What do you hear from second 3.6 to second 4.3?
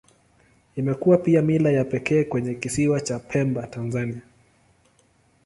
Tanzania.